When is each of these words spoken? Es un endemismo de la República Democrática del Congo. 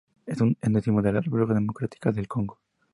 Es 0.25 0.41
un 0.41 0.57
endemismo 0.61 1.03
de 1.03 1.13
la 1.13 1.21
República 1.21 1.53
Democrática 1.53 2.11
del 2.11 2.27
Congo. 2.27 2.59